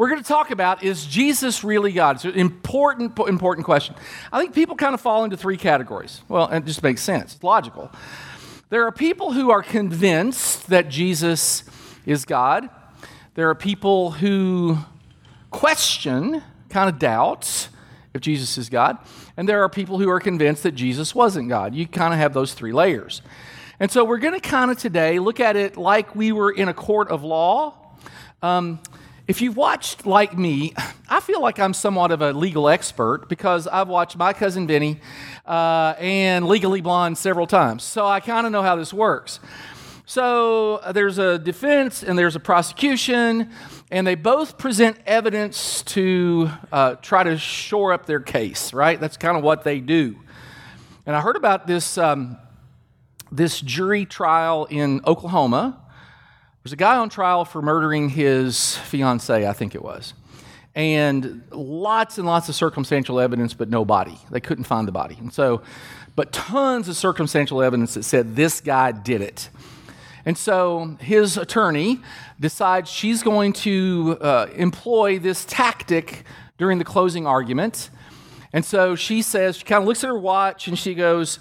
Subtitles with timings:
[0.00, 2.16] we're going to talk about is Jesus really God?
[2.16, 3.94] It's an important, important question.
[4.32, 6.22] I think people kind of fall into three categories.
[6.26, 7.92] Well, it just makes sense, it's logical.
[8.70, 11.64] There are people who are convinced that Jesus
[12.06, 12.70] is God,
[13.34, 14.78] there are people who
[15.50, 17.68] question, kind of doubt
[18.14, 18.96] if Jesus is God,
[19.36, 21.74] and there are people who are convinced that Jesus wasn't God.
[21.74, 23.20] You kind of have those three layers.
[23.78, 26.68] And so we're going to kind of today look at it like we were in
[26.70, 27.74] a court of law.
[28.42, 28.80] Um,
[29.30, 30.74] if you've watched like me,
[31.08, 34.98] I feel like I'm somewhat of a legal expert because I've watched My Cousin Vinny
[35.46, 37.84] uh, and Legally Blonde several times.
[37.84, 39.38] So I kind of know how this works.
[40.04, 43.52] So uh, there's a defense and there's a prosecution,
[43.92, 48.98] and they both present evidence to uh, try to shore up their case, right?
[48.98, 50.16] That's kind of what they do.
[51.06, 52.36] And I heard about this, um,
[53.30, 55.80] this jury trial in Oklahoma
[56.62, 60.12] there's a guy on trial for murdering his fiancee, I think it was.
[60.74, 64.18] And lots and lots of circumstantial evidence, but no body.
[64.30, 65.16] They couldn't find the body.
[65.18, 65.62] And so,
[66.16, 69.48] but tons of circumstantial evidence that said this guy did it.
[70.26, 72.00] And so his attorney
[72.38, 76.24] decides she's going to uh, employ this tactic
[76.58, 77.88] during the closing argument.
[78.52, 81.38] And so she says, she kind of looks at her watch and she goes,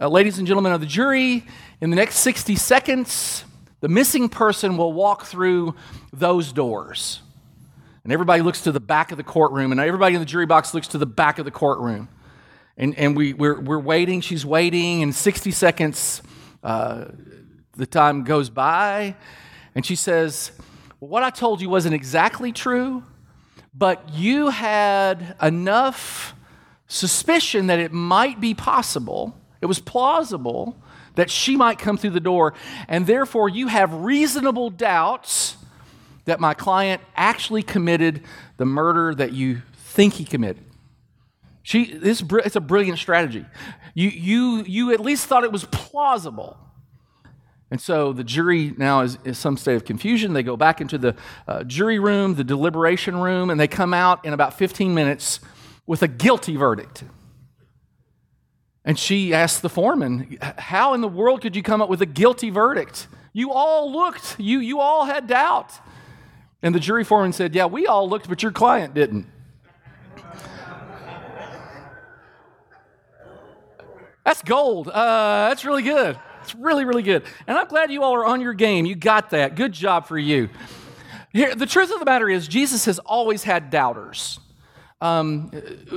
[0.00, 1.44] uh, Ladies and gentlemen of the jury,
[1.80, 3.44] in the next 60 seconds,
[3.84, 5.74] the missing person will walk through
[6.10, 7.20] those doors.
[8.02, 10.72] And everybody looks to the back of the courtroom, and everybody in the jury box
[10.72, 12.08] looks to the back of the courtroom.
[12.78, 16.22] And, and we, we're, we're waiting, she's waiting, and 60 seconds,
[16.62, 17.08] uh,
[17.76, 19.16] the time goes by,
[19.74, 20.52] and she says,
[20.98, 23.02] well, What I told you wasn't exactly true,
[23.74, 26.34] but you had enough
[26.86, 30.74] suspicion that it might be possible, it was plausible
[31.14, 32.54] that she might come through the door,
[32.88, 35.56] and therefore you have reasonable doubts
[36.24, 38.22] that my client actually committed
[38.56, 40.64] the murder that you think he committed.
[41.62, 43.44] She, this, it's a brilliant strategy.
[43.94, 46.58] You, you, you at least thought it was plausible.
[47.70, 50.32] And so the jury now is in some state of confusion.
[50.32, 51.16] They go back into the
[51.48, 55.40] uh, jury room, the deliberation room, and they come out in about 15 minutes
[55.86, 57.04] with a guilty verdict.
[58.84, 62.06] And she asked the foreman, How in the world could you come up with a
[62.06, 63.08] guilty verdict?
[63.32, 65.72] You all looked, you, you all had doubt.
[66.62, 69.26] And the jury foreman said, Yeah, we all looked, but your client didn't.
[74.24, 74.88] That's gold.
[74.88, 76.18] Uh, that's really good.
[76.42, 77.24] It's really, really good.
[77.46, 78.86] And I'm glad you all are on your game.
[78.86, 79.54] You got that.
[79.54, 80.48] Good job for you.
[81.32, 84.38] Here, the truth of the matter is, Jesus has always had doubters.
[85.04, 85.50] Um,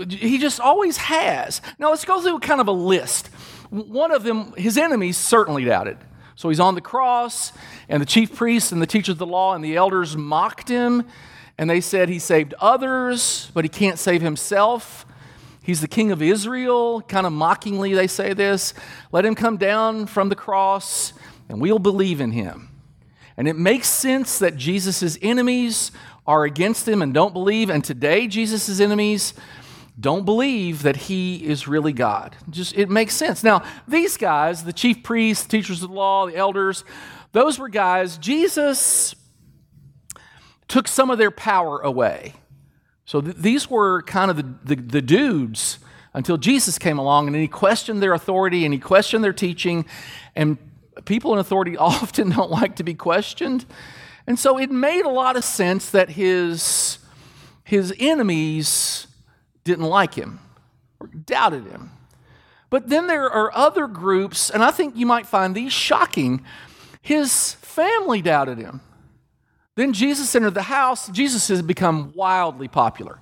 [0.10, 1.62] he just always has.
[1.80, 3.28] Now let's go through kind of a list.
[3.70, 5.98] One of them, his enemies certainly doubted.
[6.36, 7.54] So he's on the cross,
[7.88, 11.08] and the chief priests and the teachers of the law and the elders mocked him,
[11.58, 15.06] and they said he saved others, but he can't save himself.
[15.64, 17.02] He's the king of Israel.
[17.02, 18.74] Kind of mockingly, they say this.
[19.14, 21.14] Let him come down from the cross,
[21.48, 22.70] and we'll believe in him.
[23.38, 25.92] And it makes sense that Jesus' enemies
[26.28, 29.34] are against him and don't believe, and today Jesus' enemies
[30.00, 32.36] don't believe that he is really God.
[32.50, 33.44] Just it makes sense.
[33.44, 36.84] Now, these guys, the chief priests, teachers of the law, the elders,
[37.32, 39.16] those were guys Jesus
[40.68, 42.34] took some of their power away.
[43.06, 45.80] So th- these were kind of the, the, the dudes
[46.14, 49.86] until Jesus came along and he questioned their authority and he questioned their teaching.
[50.36, 50.58] And
[51.06, 53.66] people in authority often don't like to be questioned.
[54.28, 57.00] And so it made a lot of sense that his,
[57.64, 59.08] his enemies
[59.64, 60.40] didn't like him
[61.00, 61.92] or doubted him.
[62.70, 66.44] But then there are other groups, and I think you might find these shocking.
[67.02, 68.82] His family doubted him.
[69.76, 71.08] Then Jesus entered the house.
[71.10, 73.20] Jesus has become wildly popular.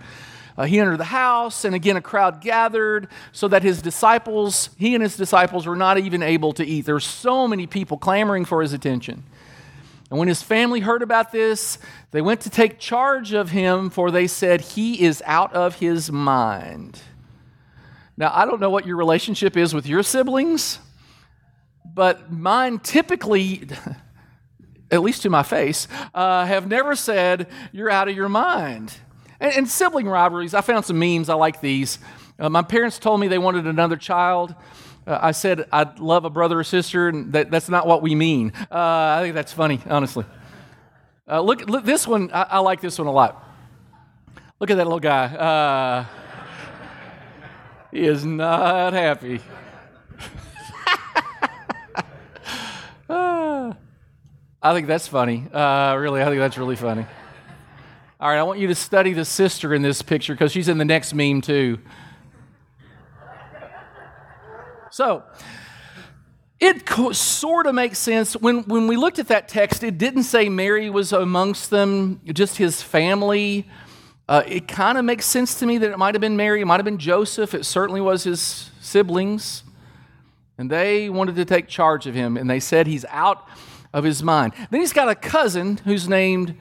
[0.58, 4.96] Uh, he entered the house, and again, a crowd gathered so that his disciples, he
[4.96, 6.86] and his disciples, were not even able to eat.
[6.86, 9.24] There were so many people clamoring for his attention.
[10.16, 11.78] And when his family heard about this,
[12.12, 16.09] they went to take charge of him, for they said, He is out of his
[16.09, 17.02] mind.
[18.16, 20.79] Now, I don't know what your relationship is with your siblings,
[21.84, 23.67] but mine typically,
[24.90, 28.94] at least to my face, uh, have never said, You're out of your mind.
[29.41, 31.28] And, and sibling rivalries, I found some memes.
[31.28, 32.00] I like these.
[32.40, 34.56] Uh, my parents told me they wanted another child.
[35.07, 38.16] Uh, I said I'd love a brother or sister, and that, that's not what we
[38.16, 38.53] mean.
[38.72, 40.25] Uh, I think that's funny, honestly.
[41.28, 43.43] Uh, look, look, this one, I, I, like this one a lot.
[44.59, 45.25] Look at that little guy.
[45.25, 46.05] Uh,
[47.91, 49.41] he is not happy.
[54.66, 55.46] I think that's funny.
[55.53, 57.05] Uh, really, I think that's really funny.
[58.19, 60.79] All right, I want you to study the sister in this picture because she's in
[60.79, 61.78] the next meme too.
[64.96, 65.24] So,
[66.58, 68.34] it co- sort of makes sense.
[68.34, 72.56] When, when we looked at that text, it didn't say Mary was amongst them, just
[72.56, 73.68] his family.
[74.30, 76.66] Uh, it kind of makes sense to me that it might have been Mary, it
[76.66, 79.64] might have been Joseph, it certainly was his siblings.
[80.58, 83.46] And they wanted to take charge of him, and they said he's out
[83.91, 84.53] of his mind.
[84.72, 86.56] Then he's got a cousin who's named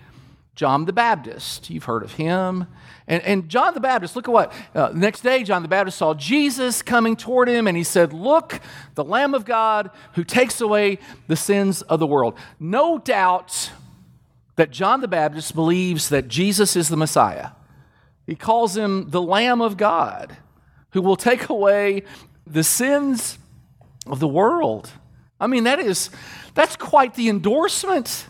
[0.56, 1.70] John the Baptist.
[1.70, 2.66] You've heard of him.
[3.06, 4.52] And, and John the Baptist, look at what.
[4.74, 8.60] Uh, next day, John the Baptist saw Jesus coming toward him, and he said, Look,
[8.94, 12.34] the Lamb of God who takes away the sins of the world.
[12.58, 13.70] No doubt
[14.56, 17.50] that John the Baptist believes that Jesus is the Messiah.
[18.26, 20.36] He calls him the Lamb of God
[20.90, 22.04] who will take away
[22.46, 23.38] the sins
[24.06, 24.90] of the world.
[25.40, 26.08] I mean, that is,
[26.54, 28.28] that's quite the endorsement.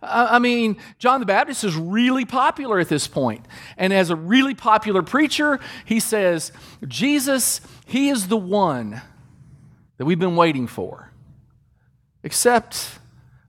[0.00, 3.44] I mean, John the Baptist is really popular at this point.
[3.76, 6.52] And as a really popular preacher, he says,
[6.86, 9.02] Jesus, he is the one
[9.96, 11.10] that we've been waiting for.
[12.22, 12.98] Except,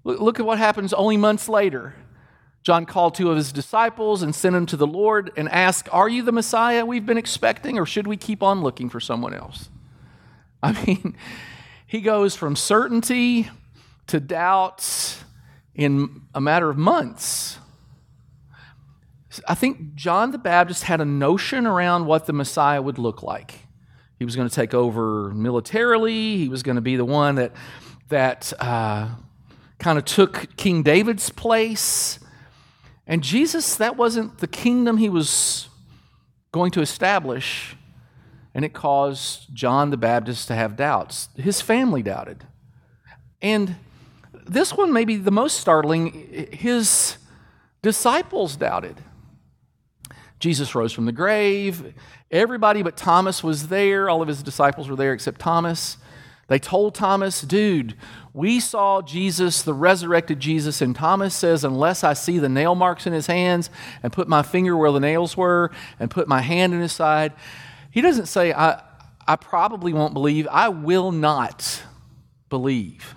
[0.04, 1.94] look at what happens only months later.
[2.64, 6.10] John called two of his disciples and sent them to the Lord and asked, Are
[6.10, 9.70] you the Messiah we've been expecting, or should we keep on looking for someone else?
[10.64, 11.16] I mean,
[11.86, 13.50] he goes from certainty
[14.08, 15.24] to doubt
[15.76, 17.58] in a matter of months.
[19.48, 23.68] I think John the Baptist had a notion around what the Messiah would look like.
[24.18, 26.38] He was going to take over militarily.
[26.38, 27.54] He was going to be the one that
[28.10, 29.10] that uh,
[29.78, 32.20] kind of took King David's place.
[33.08, 35.70] And Jesus, that wasn't the kingdom he was
[36.52, 37.76] going to establish.
[38.54, 41.30] And it caused John the Baptist to have doubts.
[41.38, 42.46] His family doubted.
[43.42, 43.76] And
[44.50, 46.50] this one may be the most startling.
[46.52, 47.18] His
[47.82, 48.98] disciples doubted.
[50.40, 51.94] Jesus rose from the grave.
[52.32, 54.10] Everybody but Thomas was there.
[54.10, 55.98] All of his disciples were there except Thomas.
[56.48, 57.96] They told Thomas, dude,
[58.34, 60.82] we saw Jesus, the resurrected Jesus.
[60.82, 63.70] And Thomas says, unless I see the nail marks in his hands
[64.02, 67.34] and put my finger where the nails were and put my hand in his side,
[67.92, 68.82] he doesn't say, I,
[69.28, 70.48] I probably won't believe.
[70.48, 71.84] I will not
[72.50, 73.16] believe.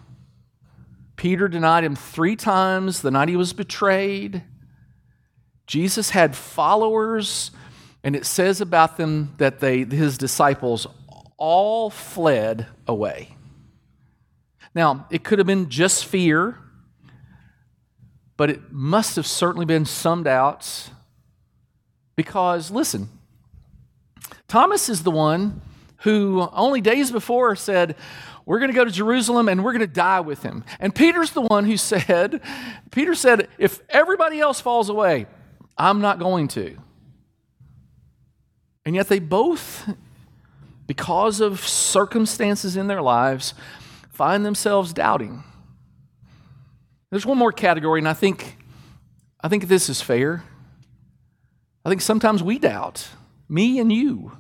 [1.23, 4.43] Peter denied him three times the night he was betrayed.
[5.69, 7.53] Jesus had followers,
[8.03, 10.85] and it says about them that they, his disciples
[11.37, 13.37] all fled away.
[14.75, 16.59] Now, it could have been just fear,
[18.37, 20.91] but it must have certainly been some doubts.
[22.17, 23.09] Because, listen,
[24.49, 25.61] Thomas is the one
[25.99, 27.95] who only days before said,
[28.45, 30.65] we're going to go to Jerusalem and we're going to die with him.
[30.81, 32.41] And Peter's the one who said,
[32.91, 35.27] Peter said, if everybody else falls away,
[35.77, 36.77] I'm not going to.
[38.85, 39.89] And yet they both,
[40.87, 43.55] because of circumstances in their lives,
[44.11, 45.45] find themselves doubting.
[47.11, 48.57] There's one more category, and I think,
[49.41, 50.45] I think this is fair.
[51.85, 53.09] I think sometimes we doubt,
[53.49, 54.33] me and you.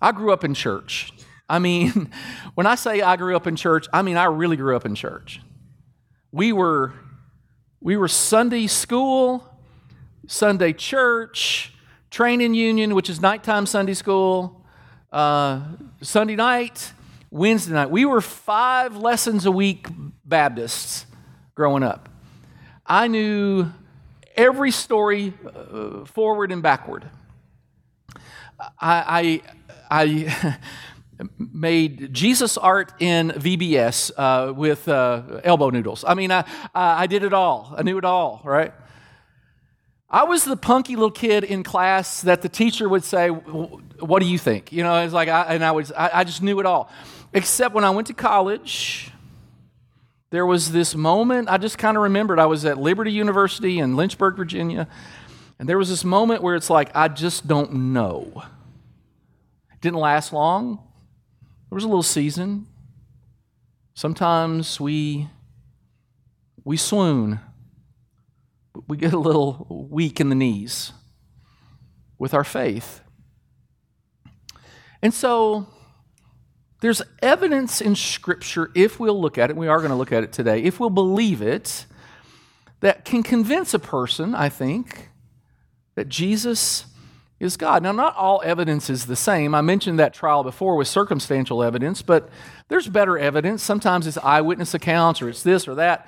[0.00, 1.12] I grew up in church.
[1.50, 2.10] I mean,
[2.54, 4.94] when I say I grew up in church, I mean I really grew up in
[4.94, 5.40] church.
[6.32, 6.94] We were
[7.80, 9.44] we were Sunday school,
[10.26, 11.72] Sunday church,
[12.10, 14.64] training union, which is nighttime Sunday school,
[15.12, 15.62] uh,
[16.02, 16.92] Sunday night,
[17.30, 17.90] Wednesday night.
[17.90, 19.88] We were five lessons a week
[20.24, 21.06] Baptists
[21.54, 22.08] growing up.
[22.86, 23.66] I knew
[24.36, 27.08] every story uh, forward and backward.
[28.78, 29.40] I,
[29.90, 30.56] I, I
[31.38, 36.04] made Jesus art in VBS uh, with uh, elbow noodles.
[36.06, 37.74] I mean, I, I did it all.
[37.76, 38.72] I knew it all, right?
[40.08, 44.26] I was the punky little kid in class that the teacher would say, "What do
[44.26, 46.66] you think?" You know, it's like, I, and I was, I, I just knew it
[46.66, 46.90] all.
[47.32, 49.12] Except when I went to college,
[50.30, 51.48] there was this moment.
[51.48, 52.40] I just kind of remembered.
[52.40, 54.88] I was at Liberty University in Lynchburg, Virginia,
[55.60, 58.42] and there was this moment where it's like, I just don't know.
[59.72, 60.80] It didn't last long.
[61.70, 62.66] There was a little season.
[63.94, 65.28] Sometimes we
[66.64, 67.38] we swoon.
[68.88, 70.92] We get a little weak in the knees
[72.18, 73.02] with our faith.
[75.00, 75.68] And so
[76.80, 80.24] there's evidence in Scripture, if we'll look at it, we are going to look at
[80.24, 81.86] it today, if we'll believe it,
[82.80, 85.10] that can convince a person, I think,
[85.94, 86.86] that Jesus
[87.40, 87.82] is God.
[87.82, 89.54] Now, not all evidence is the same.
[89.54, 92.28] I mentioned that trial before with circumstantial evidence, but
[92.68, 93.62] there's better evidence.
[93.62, 96.06] Sometimes it's eyewitness accounts or it's this or that.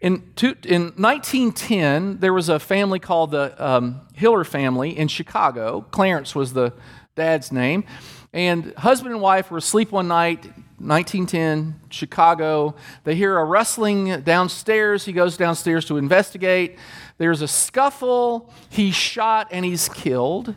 [0.00, 5.86] In, two, in 1910, there was a family called the um, Hiller family in Chicago.
[5.92, 6.72] Clarence was the
[7.14, 7.84] dad's name.
[8.32, 12.74] And husband and wife were asleep one night, 1910, Chicago.
[13.04, 15.04] They hear a rustling downstairs.
[15.04, 16.78] He goes downstairs to investigate.
[17.18, 18.52] There's a scuffle.
[18.68, 20.54] He's shot and he's killed.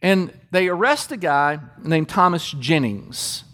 [0.00, 3.44] And they arrest a guy named Thomas Jennings.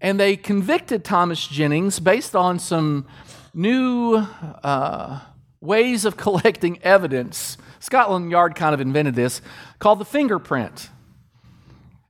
[0.00, 3.06] And they convicted Thomas Jennings based on some
[3.54, 5.20] new uh,
[5.60, 7.56] ways of collecting evidence.
[7.78, 9.40] Scotland Yard kind of invented this,
[9.78, 10.90] called the fingerprint.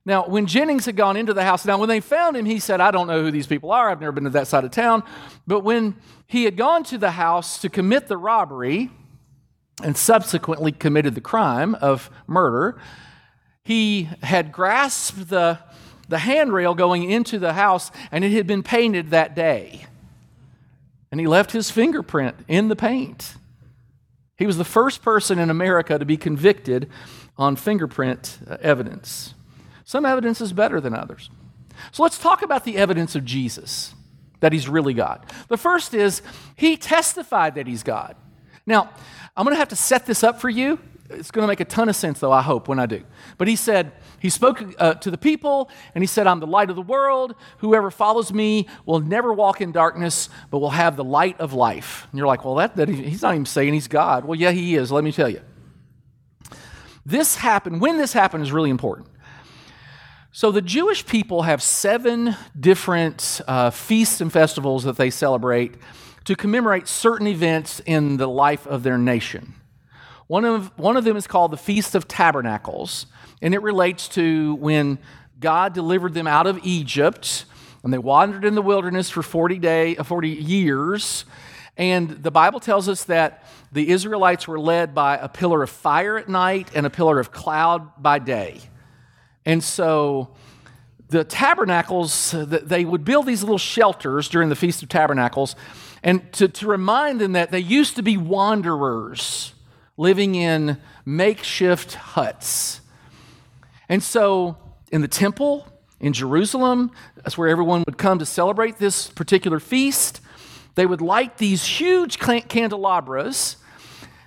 [0.05, 2.81] Now, when Jennings had gone into the house, now when they found him, he said,
[2.81, 3.89] I don't know who these people are.
[3.89, 5.03] I've never been to that side of town.
[5.47, 5.95] But when
[6.27, 8.89] he had gone to the house to commit the robbery
[9.81, 12.77] and subsequently committed the crime of murder,
[13.63, 15.59] he had grasped the,
[16.09, 19.85] the handrail going into the house and it had been painted that day.
[21.11, 23.35] And he left his fingerprint in the paint.
[24.37, 26.89] He was the first person in America to be convicted
[27.37, 29.33] on fingerprint uh, evidence.
[29.85, 31.29] Some evidence is better than others.
[31.91, 33.93] So let's talk about the evidence of Jesus
[34.39, 35.25] that he's really God.
[35.47, 36.21] The first is
[36.55, 38.15] he testified that he's God.
[38.65, 38.89] Now,
[39.35, 40.79] I'm going to have to set this up for you.
[41.09, 43.03] It's going to make a ton of sense, though, I hope, when I do.
[43.37, 46.69] But he said, he spoke uh, to the people, and he said, I'm the light
[46.69, 47.35] of the world.
[47.59, 52.07] Whoever follows me will never walk in darkness, but will have the light of life.
[52.11, 54.25] And you're like, well, that, that he's not even saying he's God.
[54.25, 54.91] Well, yeah, he is.
[54.91, 55.41] Let me tell you.
[57.05, 59.09] This happened, when this happened, is really important.
[60.35, 65.75] So, the Jewish people have seven different uh, feasts and festivals that they celebrate
[66.25, 69.53] to commemorate certain events in the life of their nation.
[70.25, 73.05] One of, one of them is called the Feast of Tabernacles,
[73.43, 74.97] and it relates to when
[75.39, 77.45] God delivered them out of Egypt
[77.83, 81.25] and they wandered in the wilderness for 40, day, uh, 40 years.
[81.77, 86.17] And the Bible tells us that the Israelites were led by a pillar of fire
[86.17, 88.61] at night and a pillar of cloud by day.
[89.45, 90.29] And so
[91.09, 95.55] the tabernacles, they would build these little shelters during the Feast of Tabernacles,
[96.01, 99.53] and to, to remind them that they used to be wanderers
[99.95, 102.81] living in makeshift huts.
[103.87, 104.57] And so
[104.91, 105.67] in the temple
[105.99, 110.19] in Jerusalem, that's where everyone would come to celebrate this particular feast.
[110.75, 113.57] They would light these huge candelabras.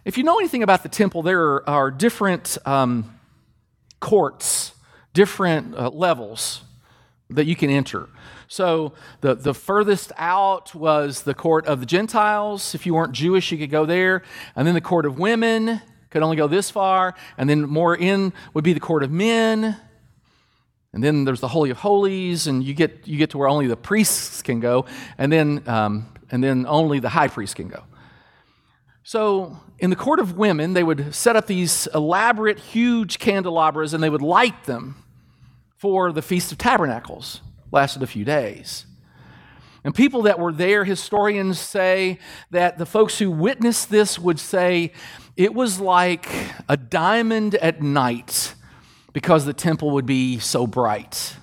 [0.04, 3.18] If you know anything about the temple, there are, different um,
[3.98, 4.72] courts
[5.16, 6.60] different uh, levels
[7.30, 8.06] that you can enter.
[8.48, 8.92] So
[9.22, 12.74] the, the furthest out was the court of the Gentiles.
[12.74, 14.22] If you weren't Jewish, you could go there.
[14.54, 15.80] And then the court of women
[16.10, 17.14] could only go this far.
[17.38, 19.78] And then more in would be the court of men.
[20.92, 23.66] And then there's the Holy of Holies, and you get, you get to where only
[23.66, 24.84] the priests can go.
[25.16, 27.84] And then, um, and then only the high priest can go.
[29.02, 34.02] So, in the court of women, they would set up these elaborate, huge candelabras and
[34.02, 35.05] they would light them
[35.86, 37.42] for the Feast of Tabernacles.
[37.70, 38.86] Lasted a few days.
[39.84, 42.18] And people that were there, historians say
[42.50, 44.90] that the folks who witnessed this would say
[45.36, 46.28] it was like
[46.68, 48.56] a diamond at night
[49.12, 51.36] because the temple would be so bright.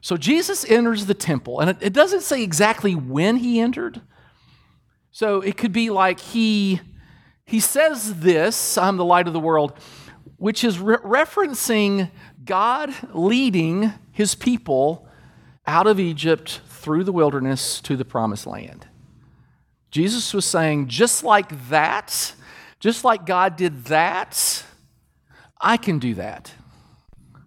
[0.00, 4.00] So Jesus enters the temple, and it doesn't say exactly when he entered.
[5.10, 6.80] So it could be like he,
[7.44, 9.74] he says this, I'm the light of the world,
[10.38, 12.10] which is re- referencing
[12.44, 15.06] God leading his people
[15.66, 18.86] out of Egypt through the wilderness to the promised land.
[19.90, 22.34] Jesus was saying, just like that,
[22.80, 24.64] just like God did that,
[25.60, 26.52] I can do that.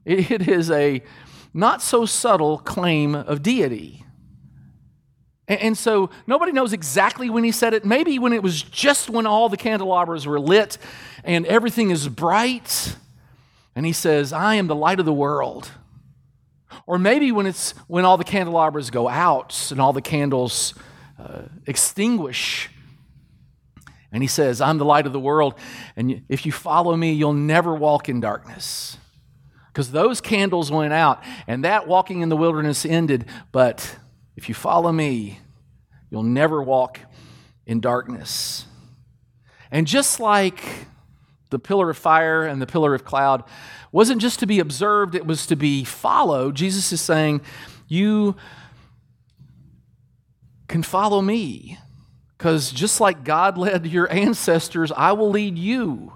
[0.06, 1.02] It is a
[1.54, 4.06] not so subtle claim of deity.
[5.48, 7.86] And so nobody knows exactly when he said it.
[7.86, 10.78] Maybe when it was just when all the candelabras were lit
[11.24, 12.96] and everything is bright
[13.75, 15.70] and he says, I am the light of the world.
[16.88, 20.74] Or maybe when it's when all the candelabras go out and all the candles
[21.20, 22.70] uh, extinguish.
[24.12, 25.55] And he says, I'm the light of the world.
[25.96, 28.98] And if you follow me, you'll never walk in darkness.
[29.67, 33.25] Because those candles went out and that walking in the wilderness ended.
[33.51, 33.98] But
[34.38, 35.39] if you follow me,
[36.10, 37.00] you'll never walk
[37.65, 38.65] in darkness.
[39.72, 40.63] And just like
[41.50, 43.44] the pillar of fire and the pillar of cloud
[43.92, 46.56] wasn't just to be observed, it was to be followed.
[46.56, 47.42] Jesus is saying,
[47.88, 48.36] You
[50.68, 51.78] can follow me.
[52.38, 56.14] Because just like God led your ancestors, I will lead you.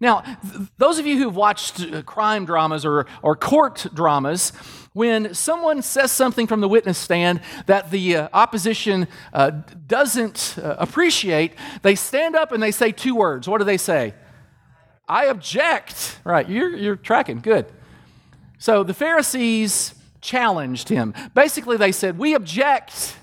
[0.00, 4.52] Now, th- those of you who've watched uh, crime dramas or, or court dramas,
[4.92, 9.50] when someone says something from the witness stand that the uh, opposition uh,
[9.86, 13.48] doesn't uh, appreciate, they stand up and they say two words.
[13.48, 14.14] What do they say?
[15.08, 16.18] I object.
[16.24, 17.40] Right, you're, you're tracking.
[17.40, 17.66] Good.
[18.58, 21.14] So the Pharisees challenged him.
[21.34, 23.16] Basically, they said, We object.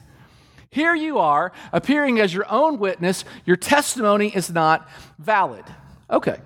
[0.69, 3.25] Here you are, appearing as your own witness.
[3.45, 4.87] Your testimony is not
[5.19, 5.65] valid.
[6.09, 6.37] Okay.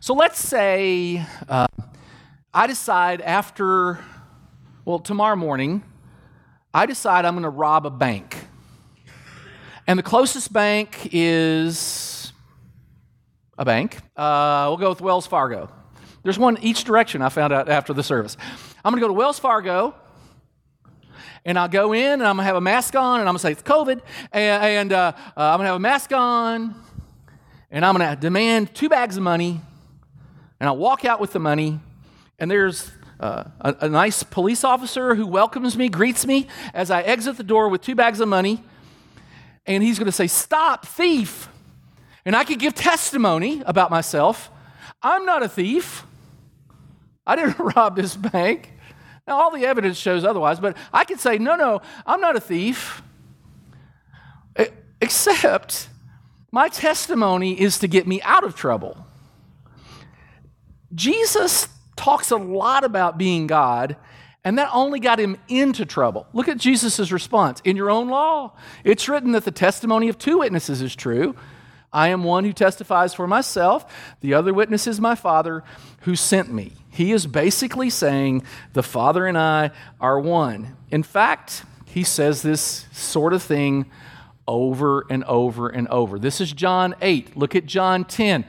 [0.00, 1.66] So let's say uh,
[2.54, 3.98] I decide after,
[4.86, 5.82] well, tomorrow morning,
[6.72, 8.36] I decide I'm going to rob a bank.
[9.86, 12.13] And the closest bank is
[13.58, 13.98] a bank.
[14.16, 15.68] Uh, we'll go with Wells Fargo.
[16.22, 18.36] There's one each direction I found out after the service.
[18.84, 19.94] I'm going to go to Wells Fargo
[21.44, 23.36] and I'll go in and I'm going to have a mask on and I'm going
[23.36, 24.00] to say it's COVID
[24.32, 26.74] and, and uh, uh, I'm going to have a mask on
[27.70, 29.60] and I'm going to demand two bags of money
[30.58, 31.78] and I'll walk out with the money
[32.38, 37.02] and there's uh, a, a nice police officer who welcomes me, greets me as I
[37.02, 38.64] exit the door with two bags of money
[39.66, 41.48] and he's going to say, Stop, thief.
[42.26, 44.50] And I could give testimony about myself.
[45.02, 46.04] I'm not a thief.
[47.26, 48.72] I didn't rob this bank.
[49.26, 52.40] Now, all the evidence shows otherwise, but I could say, no, no, I'm not a
[52.40, 53.02] thief.
[55.00, 55.88] Except
[56.50, 59.06] my testimony is to get me out of trouble.
[60.94, 63.96] Jesus talks a lot about being God,
[64.44, 66.26] and that only got him into trouble.
[66.32, 67.60] Look at Jesus' response.
[67.64, 68.52] In your own law,
[68.84, 71.34] it's written that the testimony of two witnesses is true.
[71.94, 74.16] I am one who testifies for myself.
[74.20, 75.62] The other witness is my Father
[76.00, 76.72] who sent me.
[76.90, 79.70] He is basically saying the Father and I
[80.00, 80.76] are one.
[80.90, 83.86] In fact, he says this sort of thing
[84.46, 86.18] over and over and over.
[86.18, 87.36] This is John 8.
[87.36, 88.44] Look at John 10.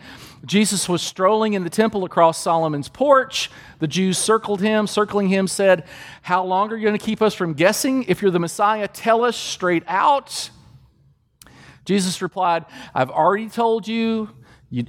[0.45, 3.49] Jesus was strolling in the temple across Solomon's porch.
[3.79, 5.85] The Jews circled him, circling him, said,
[6.21, 8.03] How long are you going to keep us from guessing?
[8.03, 10.49] If you're the Messiah, tell us straight out.
[11.85, 14.29] Jesus replied, I've already told you,
[14.69, 14.85] you,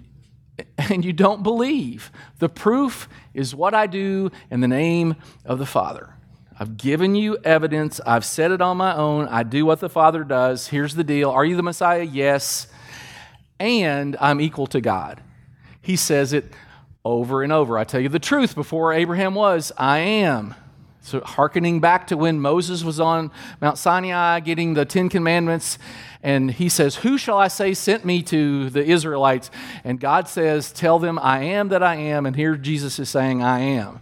[0.79, 2.11] and you don't believe.
[2.38, 6.15] The proof is what I do in the name of the Father.
[6.59, 8.00] I've given you evidence.
[8.06, 9.28] I've said it on my own.
[9.28, 10.69] I do what the Father does.
[10.69, 12.02] Here's the deal Are you the Messiah?
[12.02, 12.67] Yes.
[13.59, 15.23] And I'm equal to God.
[15.80, 16.52] He says it
[17.04, 17.78] over and over.
[17.78, 20.54] I tell you the truth, before Abraham was, I am.
[21.00, 23.30] So, hearkening back to when Moses was on
[23.61, 25.78] Mount Sinai getting the Ten Commandments,
[26.26, 29.49] and he says, Who shall I say sent me to the Israelites?
[29.84, 32.26] And God says, Tell them, I am that I am.
[32.26, 34.00] And here Jesus is saying, I am.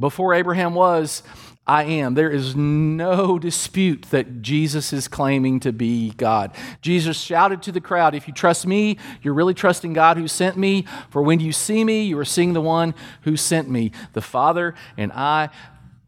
[0.00, 1.22] Before Abraham was,
[1.66, 2.14] I am.
[2.14, 6.52] There is no dispute that Jesus is claiming to be God.
[6.80, 10.56] Jesus shouted to the crowd, If you trust me, you're really trusting God who sent
[10.56, 10.86] me.
[11.10, 12.94] For when you see me, you are seeing the one
[13.24, 13.92] who sent me.
[14.14, 15.50] The Father and I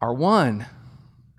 [0.01, 0.65] are one.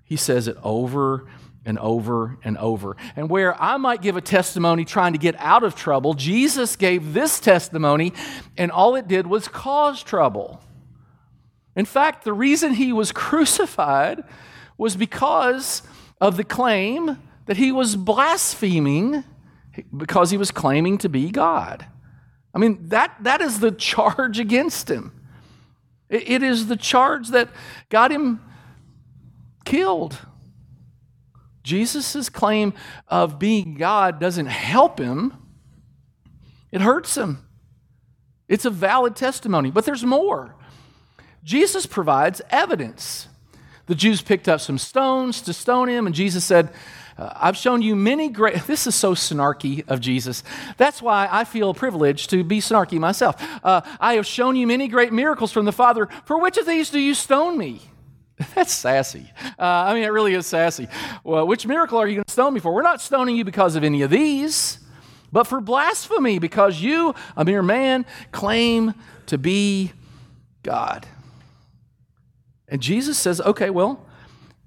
[0.05, 1.27] He says it over
[1.65, 2.97] and over and over.
[3.15, 7.13] And where I might give a testimony trying to get out of trouble, Jesus gave
[7.13, 8.13] this testimony,
[8.57, 10.61] and all it did was cause trouble.
[11.75, 14.23] In fact, the reason he was crucified
[14.77, 15.83] was because
[16.19, 19.23] of the claim that he was blaspheming
[19.95, 21.85] because he was claiming to be God.
[22.53, 25.13] I mean, that, that is the charge against him.
[26.09, 27.49] it, it is the charge that
[27.89, 28.41] got him
[29.63, 30.17] killed.
[31.63, 32.73] Jesus' claim
[33.07, 35.33] of being God doesn't help him,
[36.71, 37.45] it hurts him.
[38.47, 40.55] It's a valid testimony, but there's more.
[41.43, 43.27] Jesus provides evidence.
[43.87, 46.73] The Jews picked up some stones to stone him, and Jesus said,
[47.17, 48.55] uh, I've shown you many great.
[48.67, 50.43] This is so snarky of Jesus.
[50.77, 53.35] That's why I feel privileged to be snarky myself.
[53.63, 56.07] Uh, I have shown you many great miracles from the Father.
[56.25, 57.81] For which of these do you stone me?
[58.55, 59.31] That's sassy.
[59.59, 60.87] Uh, I mean, it really is sassy.
[61.23, 62.73] Well, which miracle are you going to stone me for?
[62.73, 64.79] We're not stoning you because of any of these,
[65.31, 68.93] but for blasphemy, because you, a mere man, claim
[69.27, 69.91] to be
[70.63, 71.07] God.
[72.67, 74.05] And Jesus says, okay, well,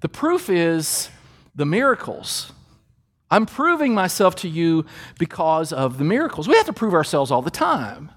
[0.01, 1.09] the proof is
[1.55, 2.51] the miracles.
[3.31, 4.85] I'm proving myself to you
[5.17, 6.47] because of the miracles.
[6.47, 8.11] We have to prove ourselves all the time.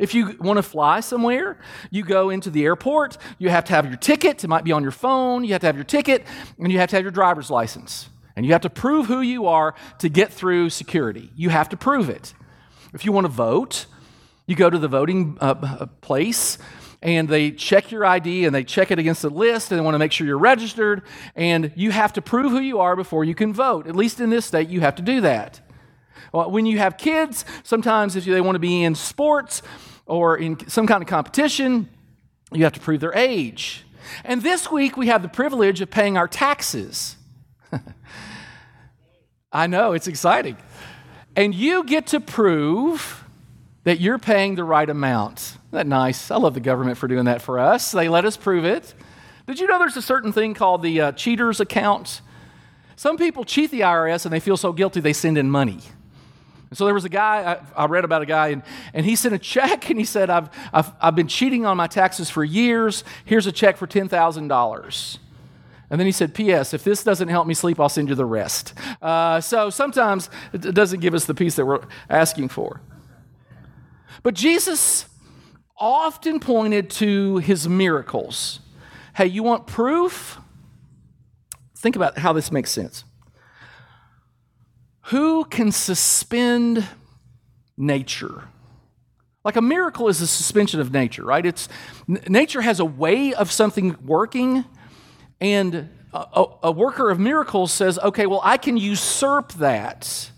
[0.00, 1.58] If you want to fly somewhere,
[1.90, 4.82] you go into the airport, you have to have your ticket, it might be on
[4.82, 6.26] your phone, you have to have your ticket,
[6.58, 8.08] and you have to have your driver's license.
[8.34, 11.30] And you have to prove who you are to get through security.
[11.36, 12.32] You have to prove it.
[12.94, 13.84] If you want to vote,
[14.46, 16.56] you go to the voting uh, uh place
[17.02, 19.94] and they check your ID and they check it against the list and they want
[19.94, 21.02] to make sure you're registered.
[21.36, 23.86] And you have to prove who you are before you can vote.
[23.86, 25.60] At least in this state, you have to do that.
[26.32, 29.62] Well, when you have kids, sometimes if they want to be in sports
[30.10, 31.88] or in some kind of competition,
[32.52, 33.84] you have to prove their age.
[34.24, 37.16] And this week we have the privilege of paying our taxes.
[39.52, 40.56] I know, it's exciting.
[41.36, 43.24] And you get to prove
[43.84, 45.38] that you're paying the right amount.
[45.38, 46.32] Isn't that nice?
[46.32, 47.92] I love the government for doing that for us.
[47.92, 48.92] They let us prove it.
[49.46, 52.20] Did you know there's a certain thing called the uh, cheater's account?
[52.96, 55.78] Some people cheat the IRS and they feel so guilty they send in money.
[56.72, 58.62] So there was a guy, I, I, read about a guy, and,
[58.94, 61.88] and he sent a check and he said, I've, I've, I've been cheating on my
[61.88, 63.02] taxes for years.
[63.24, 65.18] Here's a check for $10,000.
[65.90, 68.24] And then he said, P.S., if this doesn't help me sleep, I'll send you the
[68.24, 68.74] rest.
[69.02, 72.80] Uh, so sometimes it doesn't give us the peace that we're asking for.
[74.22, 75.06] But Jesus
[75.76, 78.60] often pointed to his miracles.
[79.16, 80.38] Hey, you want proof?
[81.76, 83.04] Think about how this makes sense.
[85.04, 86.86] Who can suspend
[87.76, 88.44] nature?
[89.44, 91.44] Like a miracle is a suspension of nature, right?
[91.44, 91.68] It's
[92.06, 94.64] nature has a way of something working,
[95.40, 100.30] and a, a, worker of miracles says, "Okay, well, I can usurp that."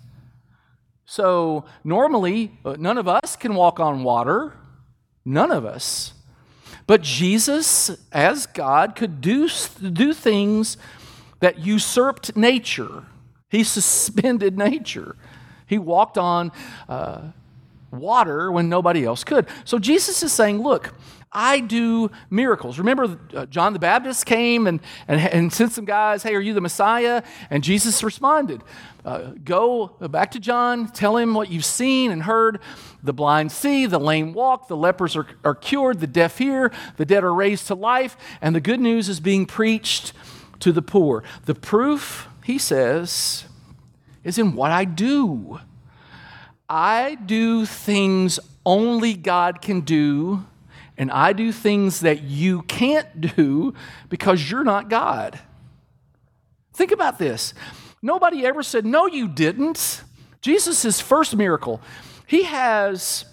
[1.04, 4.54] So normally, uh, none of us can walk on water,
[5.24, 6.14] none of us.
[6.86, 9.48] But Jesus, as God, could do,
[9.92, 10.76] do things
[11.40, 13.04] that usurped nature.
[13.52, 15.14] He suspended nature.
[15.66, 16.52] He walked on
[16.88, 17.20] uh,
[17.90, 19.46] water when nobody else could.
[19.66, 20.94] So Jesus is saying, Look,
[21.30, 22.78] I do miracles.
[22.78, 26.54] Remember, uh, John the Baptist came and, and, and sent some guys, Hey, are you
[26.54, 27.22] the Messiah?
[27.50, 28.62] And Jesus responded,
[29.04, 32.58] uh, Go back to John, tell him what you've seen and heard.
[33.02, 37.04] The blind see, the lame walk, the lepers are, are cured, the deaf hear, the
[37.04, 40.14] dead are raised to life, and the good news is being preached
[40.60, 41.22] to the poor.
[41.44, 43.44] The proof he says,
[44.24, 45.60] is in what I do.
[46.68, 50.44] I do things only God can do,
[50.96, 53.74] and I do things that you can't do
[54.08, 55.38] because you're not God.
[56.72, 57.54] Think about this.
[58.00, 60.02] Nobody ever said, No, you didn't.
[60.40, 61.80] Jesus' first miracle,
[62.26, 63.24] he has,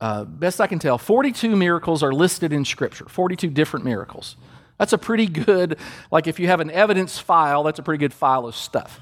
[0.00, 4.36] uh, best I can tell, 42 miracles are listed in Scripture, 42 different miracles.
[4.78, 5.78] That's a pretty good,
[6.10, 9.00] like if you have an evidence file, that's a pretty good file of stuff.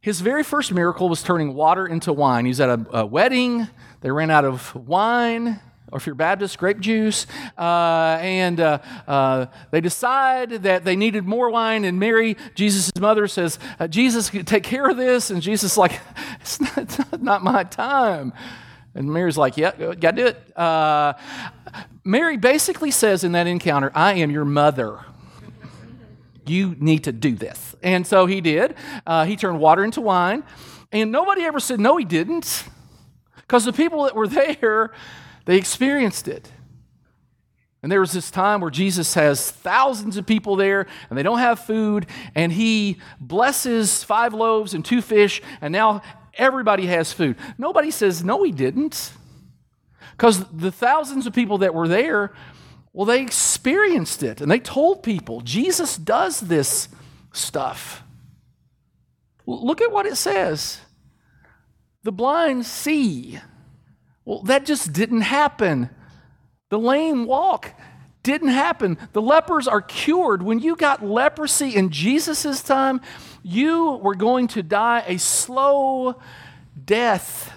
[0.00, 2.46] His very first miracle was turning water into wine.
[2.46, 3.68] He's at a, a wedding,
[4.00, 5.60] they ran out of wine,
[5.92, 7.26] or if you're Baptist, grape juice.
[7.58, 11.84] Uh, and uh, uh, they decide that they needed more wine.
[11.84, 15.30] And Mary, Jesus' mother, says, uh, Jesus, take care of this.
[15.30, 16.00] And Jesus is like,
[16.40, 18.32] it's not, it's not my time.
[18.94, 20.58] And Mary's like, yeah, got to do it.
[20.58, 21.14] Uh,
[22.04, 25.04] Mary basically says in that encounter, I am your mother.
[26.46, 27.76] You need to do this.
[27.82, 28.74] And so he did.
[29.06, 30.42] Uh, he turned water into wine.
[30.90, 32.64] And nobody ever said, no, he didn't.
[33.36, 34.92] Because the people that were there,
[35.44, 36.50] they experienced it.
[37.82, 41.38] And there was this time where Jesus has thousands of people there and they don't
[41.38, 46.02] have food, and he blesses five loaves and two fish, and now
[46.40, 47.36] everybody has food.
[47.58, 49.12] Nobody says, no, he didn't.
[50.12, 52.32] Because the thousands of people that were there,
[52.92, 56.88] well, they experienced it and they told people Jesus does this
[57.32, 58.02] stuff.
[59.46, 60.80] Look at what it says
[62.02, 63.38] the blind see.
[64.24, 65.90] Well, that just didn't happen.
[66.70, 67.74] The lame walk
[68.22, 68.98] didn't happen.
[69.12, 70.42] The lepers are cured.
[70.42, 73.00] When you got leprosy in Jesus' time,
[73.42, 76.20] you were going to die a slow
[76.84, 77.52] death,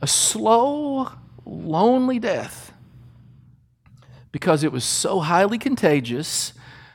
[0.00, 1.10] a slow,
[1.44, 2.72] lonely death.
[4.32, 6.52] Because it was so highly contagious,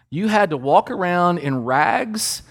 [0.09, 2.41] you had to walk around in rags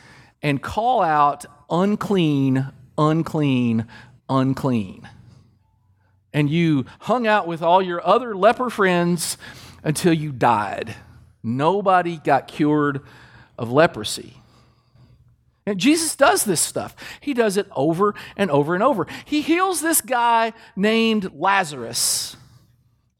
[0.42, 3.86] and call out, unclean, unclean,
[4.28, 5.08] unclean.
[6.32, 9.36] And you hung out with all your other leper friends
[9.82, 10.94] until you died.
[11.42, 13.00] Nobody got cured
[13.58, 14.34] of leprosy.
[15.68, 16.96] And Jesus does this stuff.
[17.20, 19.06] He does it over and over and over.
[19.26, 22.38] He heals this guy named Lazarus.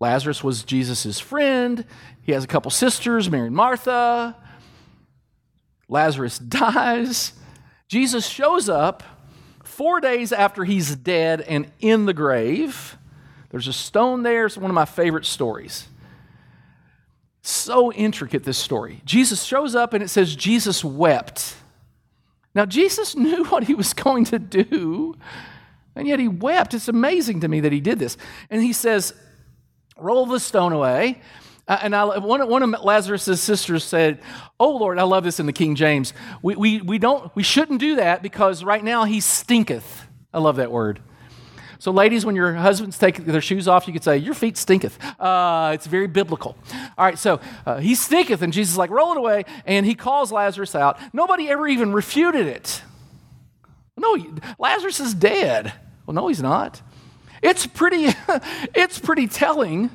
[0.01, 1.85] Lazarus was Jesus' friend.
[2.23, 4.35] He has a couple sisters, Mary and Martha.
[5.91, 7.35] Lazarus dies.
[7.87, 9.03] Jesus shows up
[9.63, 12.97] four days after he's dead and in the grave.
[13.51, 14.47] There's a stone there.
[14.47, 15.87] It's one of my favorite stories.
[17.43, 19.03] So intricate, this story.
[19.05, 21.55] Jesus shows up and it says Jesus wept.
[22.59, 25.15] Now, Jesus knew what he was going to do,
[25.95, 26.75] and yet he wept.
[26.75, 28.17] It's amazing to me that he did this.
[28.51, 29.15] And he says,
[29.97, 31.21] Roll the stone away.
[31.69, 34.21] Uh, and I, one, one of Lazarus' sisters said,
[34.59, 36.13] Oh Lord, I love this in the King James.
[36.43, 40.09] We, we, we, don't, we shouldn't do that because right now he stinketh.
[40.35, 41.01] I love that word.
[41.81, 44.99] So, ladies, when your husbands take their shoes off, you could say, Your feet stinketh.
[45.21, 46.57] Uh, it's very biblical.
[46.97, 49.95] All right, so uh, he stinketh, and Jesus is like, Roll it away, and he
[49.95, 50.99] calls Lazarus out.
[51.13, 52.83] Nobody ever even refuted it.
[53.97, 54.17] No,
[54.59, 55.73] Lazarus is dead.
[56.05, 56.83] Well, no, he's not.
[57.43, 58.09] It's pretty,
[58.75, 59.91] it's pretty telling.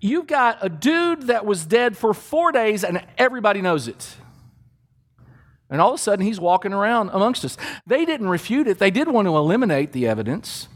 [0.00, 4.14] You've got a dude that was dead for four days, and everybody knows it.
[5.70, 7.56] And all of a sudden, he's walking around amongst us.
[7.86, 10.68] They didn't refute it, they did want to eliminate the evidence.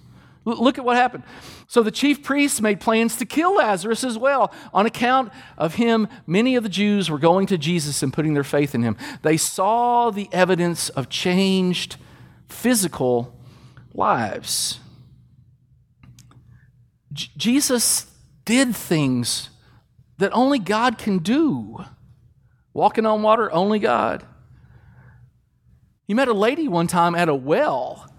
[0.46, 1.24] Look at what happened.
[1.66, 4.52] So the chief priests made plans to kill Lazarus as well.
[4.74, 8.44] On account of him, many of the Jews were going to Jesus and putting their
[8.44, 8.98] faith in him.
[9.22, 11.96] They saw the evidence of changed
[12.46, 13.40] physical
[13.94, 14.80] lives.
[17.11, 18.12] J- Jesus
[18.44, 19.48] did things
[20.18, 21.85] that only God can do.
[22.74, 24.26] Walking on water, only God.
[26.07, 28.11] He met a lady one time at a well.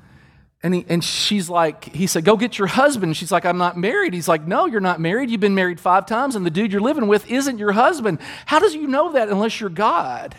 [0.64, 3.16] And, he, and she's like, he said, Go get your husband.
[3.16, 4.14] She's like, I'm not married.
[4.14, 5.30] He's like, No, you're not married.
[5.30, 8.20] You've been married five times, and the dude you're living with isn't your husband.
[8.48, 10.36] How does you know that unless you're God?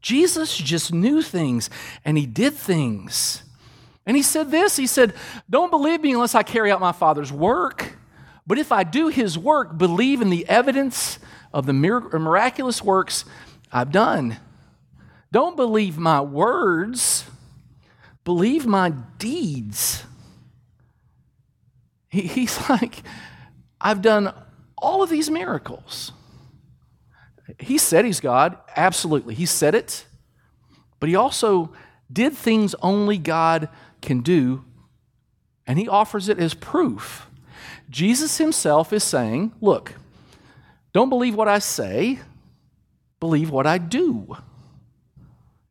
[0.00, 1.68] Jesus just knew things,
[2.04, 3.42] and he did things.
[4.06, 5.14] And he said this He said,
[5.50, 7.96] Don't believe me unless I carry out my Father's work.
[8.46, 11.18] But if I do his work, believe in the evidence
[11.52, 13.24] of the miraculous works
[13.72, 14.36] I've done.
[15.32, 17.24] Don't believe my words,
[18.24, 20.04] believe my deeds.
[22.08, 23.02] He, he's like,
[23.80, 24.32] I've done
[24.78, 26.12] all of these miracles.
[27.58, 29.34] He said he's God, absolutely.
[29.34, 30.06] He said it,
[30.98, 31.72] but he also
[32.12, 33.68] did things only God
[34.02, 34.64] can do,
[35.66, 37.26] and he offers it as proof.
[37.88, 39.94] Jesus himself is saying, Look,
[40.92, 42.20] don't believe what I say,
[43.20, 44.36] believe what I do.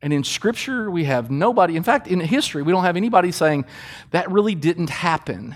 [0.02, 3.66] And in Scripture, we have nobody, in fact, in history, we don't have anybody saying
[4.12, 5.56] that really didn't happen.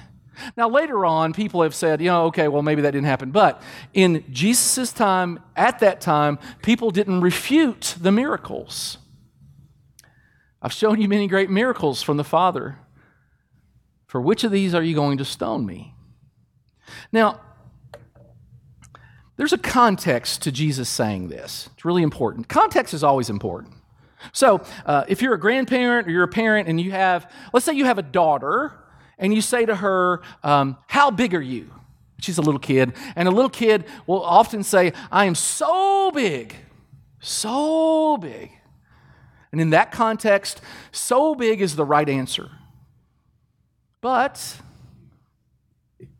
[0.55, 3.31] Now, later on, people have said, you know, okay, well, maybe that didn't happen.
[3.31, 3.61] But
[3.93, 8.97] in Jesus' time, at that time, people didn't refute the miracles.
[10.61, 12.79] I've shown you many great miracles from the Father.
[14.07, 15.93] For which of these are you going to stone me?
[17.11, 17.41] Now,
[19.37, 21.69] there's a context to Jesus saying this.
[21.73, 22.49] It's really important.
[22.49, 23.75] Context is always important.
[24.31, 27.73] So, uh, if you're a grandparent or you're a parent and you have, let's say
[27.73, 28.73] you have a daughter,
[29.19, 31.71] and you say to her, um, How big are you?
[32.21, 36.55] She's a little kid, and a little kid will often say, I am so big,
[37.19, 38.51] so big.
[39.51, 42.49] And in that context, so big is the right answer.
[44.01, 44.57] But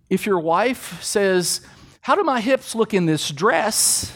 [0.10, 1.62] if your wife says,
[2.02, 4.14] How do my hips look in this dress?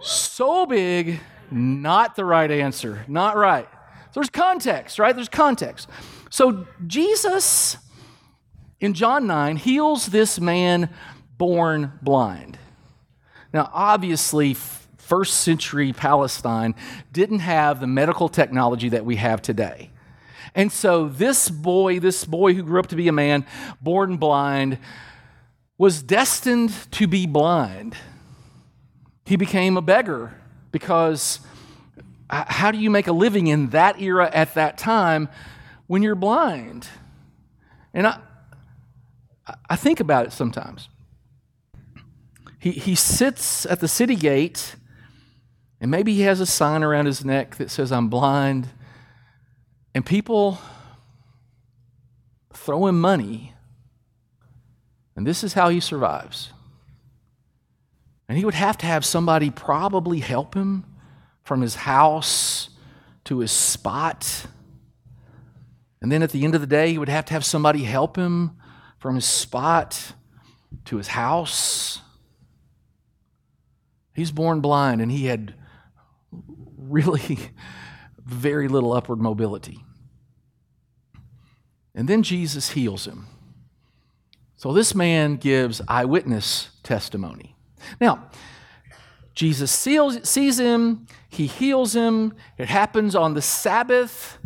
[0.00, 3.04] So big, not the right answer.
[3.08, 3.68] Not right.
[4.10, 5.14] So there's context, right?
[5.14, 5.88] There's context.
[6.30, 7.76] So Jesus
[8.80, 10.90] in John 9 heals this man
[11.36, 12.58] born blind.
[13.52, 14.54] Now, obviously,
[14.98, 16.74] first century Palestine
[17.12, 19.90] didn't have the medical technology that we have today.
[20.54, 23.46] And so this boy, this boy who grew up to be a man,
[23.80, 24.78] born blind,
[25.78, 27.96] was destined to be blind.
[29.28, 30.32] He became a beggar
[30.72, 31.40] because
[32.30, 35.28] how do you make a living in that era at that time
[35.86, 36.88] when you're blind?
[37.92, 38.20] And I,
[39.68, 40.88] I think about it sometimes.
[42.58, 44.76] He, he sits at the city gate,
[45.78, 48.68] and maybe he has a sign around his neck that says, I'm blind.
[49.94, 50.58] And people
[52.54, 53.52] throw him money,
[55.14, 56.50] and this is how he survives.
[58.28, 60.84] And he would have to have somebody probably help him
[61.42, 62.68] from his house
[63.24, 64.46] to his spot.
[66.02, 68.16] And then at the end of the day, he would have to have somebody help
[68.16, 68.52] him
[68.98, 70.12] from his spot
[70.84, 72.00] to his house.
[74.14, 75.54] He's born blind and he had
[76.76, 77.38] really
[78.24, 79.84] very little upward mobility.
[81.94, 83.26] And then Jesus heals him.
[84.56, 87.56] So this man gives eyewitness testimony.
[88.00, 88.30] Now,
[89.34, 92.34] Jesus seals, sees him, he heals him.
[92.56, 94.38] It happens on the Sabbath.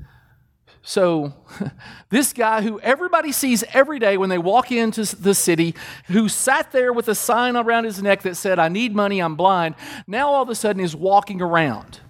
[0.82, 1.32] So,
[2.10, 5.74] this guy who everybody sees every day when they walk into the city,
[6.06, 9.36] who sat there with a sign around his neck that said, I need money, I'm
[9.36, 12.00] blind, now all of a sudden is walking around.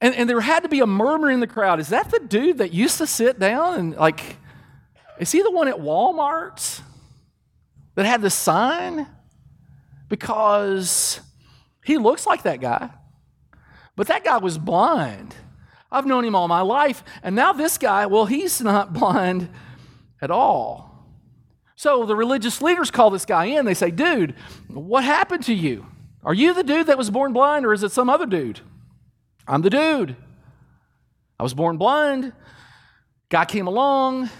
[0.00, 1.80] And, and there had to be a murmur in the crowd.
[1.80, 4.36] Is that the dude that used to sit down and, like,
[5.18, 6.82] is he the one at Walmart?
[7.96, 9.08] that had the sign?
[10.08, 11.20] Because
[11.84, 12.90] he looks like that guy.
[13.96, 15.34] But that guy was blind.
[15.90, 17.02] I've known him all my life.
[17.22, 19.48] And now this guy, well, he's not blind
[20.20, 20.86] at all.
[21.76, 23.64] So the religious leaders call this guy in.
[23.64, 24.34] They say, Dude,
[24.68, 25.86] what happened to you?
[26.24, 28.60] Are you the dude that was born blind or is it some other dude?
[29.46, 30.16] I'm the dude.
[31.38, 32.32] I was born blind.
[33.28, 34.30] Guy came along,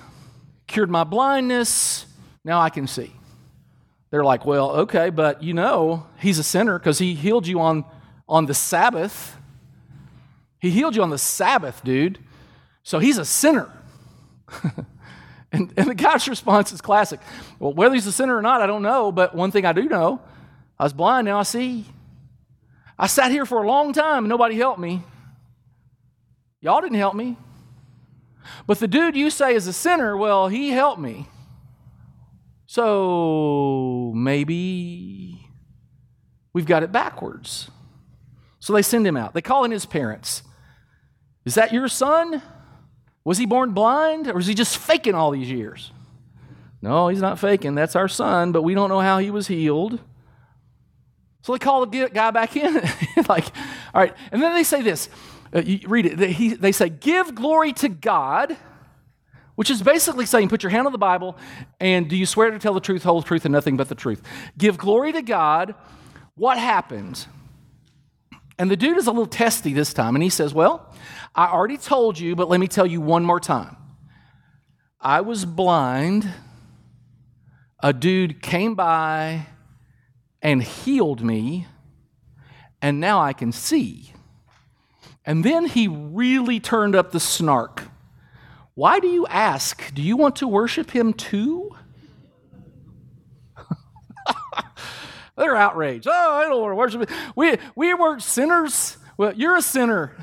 [0.66, 2.06] cured my blindness.
[2.44, 3.12] Now I can see.
[4.10, 7.84] They're like, Well, okay, but you know, he's a sinner because he healed you on,
[8.28, 9.36] on the Sabbath.
[10.58, 12.18] He healed you on the Sabbath, dude.
[12.82, 13.70] So he's a sinner.
[15.52, 17.20] and, and the guy's response is classic.
[17.58, 19.88] Well, whether he's a sinner or not, I don't know, but one thing I do
[19.88, 20.20] know
[20.78, 21.86] I was blind, now I see.
[22.98, 25.02] I sat here for a long time and nobody helped me.
[26.60, 27.36] Y'all didn't help me.
[28.66, 31.28] But the dude you say is a sinner, well, he helped me.
[32.66, 35.48] So maybe
[36.52, 37.70] we've got it backwards.
[38.58, 39.34] So they send him out.
[39.34, 40.42] They call in his parents.
[41.44, 42.42] Is that your son?
[43.24, 45.92] Was he born blind or is he just faking all these years?
[46.82, 47.74] No, he's not faking.
[47.74, 50.00] That's our son, but we don't know how he was healed.
[51.42, 52.74] So they call the guy back in.
[53.28, 53.44] like,
[53.94, 54.14] all right.
[54.32, 55.08] And then they say this
[55.52, 56.16] uh, read it.
[56.16, 58.56] They, he, they say, Give glory to God,
[59.56, 61.36] which is basically saying, Put your hand on the Bible,
[61.80, 64.22] and do you swear to tell the truth, whole truth, and nothing but the truth?
[64.56, 65.74] Give glory to God.
[66.36, 67.26] What happened?
[68.58, 70.94] And the dude is a little testy this time, and he says, Well,
[71.34, 73.76] I already told you, but let me tell you one more time.
[75.00, 76.30] I was blind.
[77.82, 79.46] A dude came by
[80.40, 81.66] and healed me,
[82.80, 84.12] and now I can see.
[85.24, 87.82] And then he really turned up the snark.
[88.76, 89.92] Why do you ask?
[89.94, 91.74] Do you want to worship him too?
[95.36, 96.06] They're outraged.
[96.06, 97.32] Oh, I don't want to worship him.
[97.34, 98.98] We, we weren't sinners.
[99.16, 100.14] Well, you're a sinner.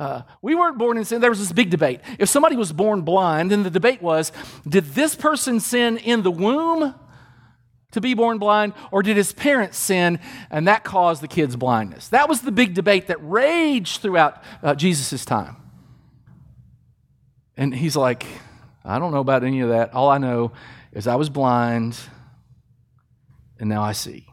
[0.00, 1.20] Uh, we weren't born in sin.
[1.20, 2.00] There was this big debate.
[2.18, 4.32] If somebody was born blind, then the debate was
[4.68, 6.96] did this person sin in the womb
[7.92, 10.18] to be born blind, or did his parents sin
[10.50, 12.08] and that caused the kid's blindness?
[12.08, 15.58] That was the big debate that raged throughout uh, Jesus' time.
[17.56, 18.26] And he's like,
[18.84, 19.94] I don't know about any of that.
[19.94, 20.52] All I know
[20.92, 21.98] is I was blind
[23.58, 24.26] and now I see.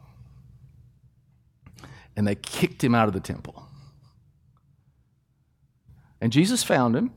[2.16, 3.64] And they kicked him out of the temple.
[6.20, 7.12] And Jesus found him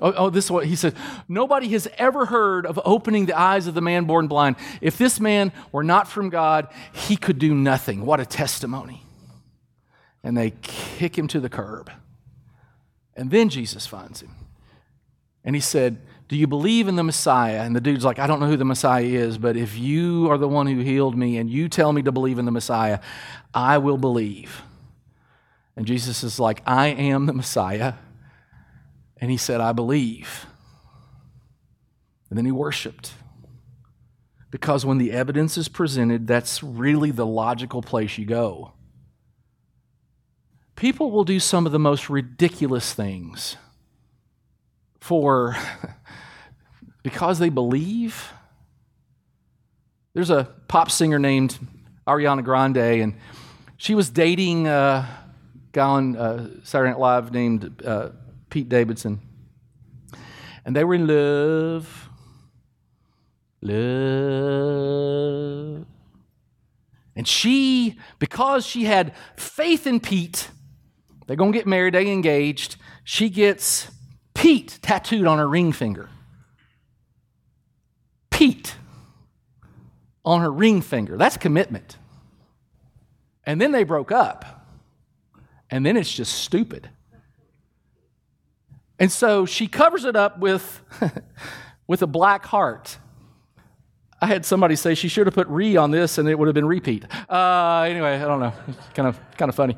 [0.00, 0.94] Oh, oh, this is what he said.
[1.28, 4.56] Nobody has ever heard of opening the eyes of the man born blind.
[4.80, 8.04] If this man were not from God, he could do nothing.
[8.04, 9.02] What a testimony.
[10.22, 11.90] And they kick him to the curb.
[13.16, 14.30] And then Jesus finds him.
[15.44, 15.98] And he said,
[16.28, 17.62] Do you believe in the Messiah?
[17.62, 20.38] And the dude's like, I don't know who the Messiah is, but if you are
[20.38, 23.00] the one who healed me and you tell me to believe in the Messiah,
[23.52, 24.62] I will believe.
[25.76, 27.94] And Jesus is like, I am the Messiah.
[29.18, 30.46] And he said, I believe.
[32.30, 33.12] And then he worshiped.
[34.50, 38.72] Because when the evidence is presented, that's really the logical place you go.
[40.76, 43.56] People will do some of the most ridiculous things
[45.00, 45.56] for
[47.02, 48.32] because they believe.
[50.14, 51.58] There's a pop singer named
[52.06, 53.14] Ariana Grande, and
[53.76, 55.08] she was dating a
[55.72, 58.10] guy on uh, Saturday Night Live named uh,
[58.48, 59.20] Pete Davidson.
[60.64, 62.08] And they were in love.
[63.60, 63.84] Love.
[67.16, 70.48] And she, because she had faith in Pete,
[71.26, 72.76] they're going to get married, they engaged.
[73.04, 73.90] She gets
[74.34, 76.10] Pete tattooed on her ring finger.
[78.30, 78.74] Pete
[80.24, 81.16] on her ring finger.
[81.16, 81.96] That's commitment.
[83.44, 84.66] And then they broke up.
[85.70, 86.88] And then it's just stupid.
[88.98, 90.82] And so she covers it up with,
[91.86, 92.98] with a black heart.
[94.20, 96.54] I had somebody say she should have put re on this and it would have
[96.54, 97.04] been repeat.
[97.28, 98.52] Uh, anyway, I don't know.
[98.68, 99.76] It's kind of, kind of funny.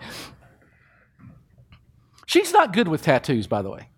[2.27, 3.89] She's not good with tattoos, by the way.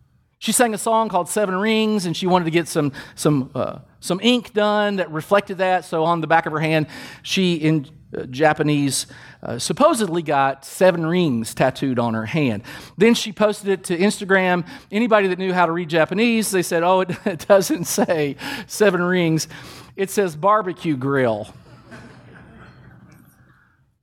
[0.41, 3.81] She sang a song called Seven Rings, and she wanted to get some, some, uh,
[3.99, 5.85] some ink done that reflected that.
[5.85, 6.87] So on the back of her hand,
[7.23, 9.07] she, in uh, Japanese,
[9.43, 12.63] uh, supposedly got seven rings tattooed on her hand.
[12.97, 14.67] Then she posted it to Instagram.
[14.93, 19.03] Anybody that knew how to read Japanese, they said, oh, it, it doesn't say seven
[19.03, 19.49] rings,
[19.97, 21.53] it says barbecue grill.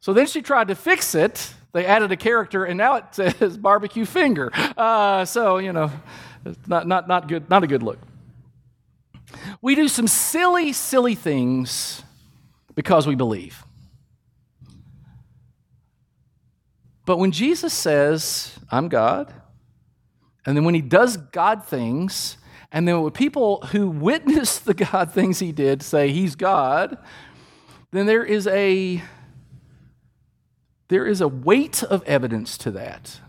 [0.01, 1.54] so then she tried to fix it.
[1.75, 4.49] They added a character, and now it says barbecue finger.
[4.77, 5.91] Uh, so, you know,
[6.65, 7.99] not, not, not, good, not a good look.
[9.61, 12.01] We do some silly, silly things
[12.75, 13.65] because we believe.
[17.05, 19.33] But when Jesus says, I'm God,
[20.45, 22.37] and then when he does God things,
[22.71, 26.97] and then when people who witness the God things he did say he's God,
[27.91, 29.03] then there is a
[30.87, 33.19] there is a weight of evidence to that.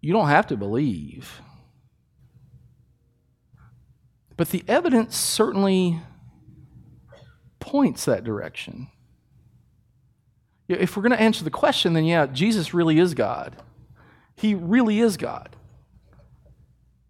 [0.00, 1.40] You don't have to believe.
[4.36, 6.00] But the evidence certainly
[7.58, 8.88] points that direction.
[10.68, 13.56] If we're going to answer the question, then yeah, Jesus really is God.
[14.36, 15.56] He really is God.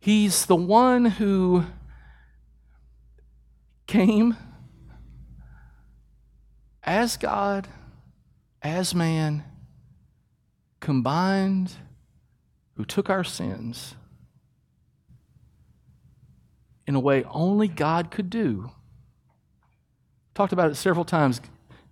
[0.00, 1.64] He's the one who
[3.86, 4.36] came
[6.82, 7.68] as God,
[8.62, 9.44] as man,
[10.80, 11.72] combined,
[12.76, 13.94] who took our sins
[16.86, 18.70] in a way only God could do.
[20.34, 21.40] Talked about it several times.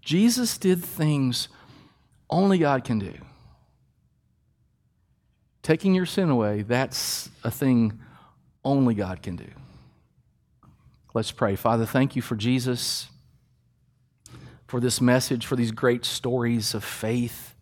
[0.00, 1.48] Jesus did things
[2.30, 3.12] only God can do.
[5.62, 8.00] Taking your sin away, that's a thing
[8.64, 9.48] only God can do.
[11.12, 11.56] Let's pray.
[11.56, 13.08] Father, thank you for Jesus,
[14.66, 17.54] for this message, for these great stories of faith.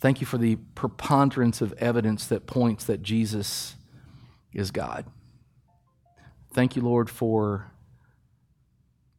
[0.00, 3.76] Thank you for the preponderance of evidence that points that Jesus
[4.52, 5.04] is God.
[6.52, 7.70] Thank you, Lord, for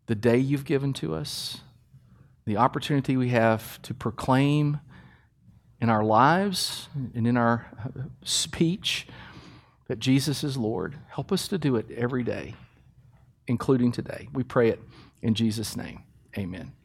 [0.08, 1.62] the day you've given to us,
[2.46, 4.80] the opportunity we have to proclaim
[5.80, 7.68] in our lives and in our
[8.24, 9.08] speech
[9.88, 10.96] that Jesus is Lord.
[11.10, 12.56] Help us to do it every day,
[13.48, 14.28] including today.
[14.34, 14.80] We pray it
[15.22, 16.04] in Jesus' name.
[16.38, 16.79] Amen.